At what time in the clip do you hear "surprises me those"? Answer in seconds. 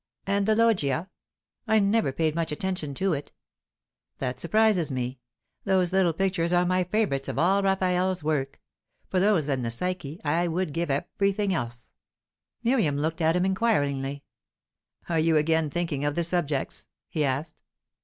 4.39-5.93